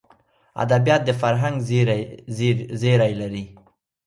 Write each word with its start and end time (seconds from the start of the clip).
ادبیات 0.63 1.01
د 1.05 1.09
فرهنګ 1.21 1.55
زېری 2.81 3.13
لري. 3.21 3.45